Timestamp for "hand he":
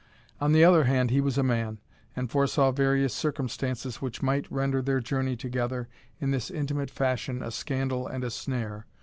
0.85-1.21